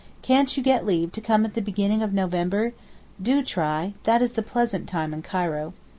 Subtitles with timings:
[0.23, 2.73] Can't you get leave to come at the beginning of November?
[3.21, 5.75] Do try, that is the pleasant time in Cairo.